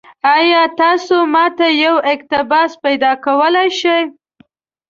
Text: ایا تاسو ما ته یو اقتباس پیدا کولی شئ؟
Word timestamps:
ایا 0.35 0.61
تاسو 0.81 1.15
ما 1.33 1.45
ته 1.57 1.67
یو 1.83 1.95
اقتباس 2.13 2.71
پیدا 2.83 3.11
کولی 3.25 3.67
شئ؟ 3.79 4.01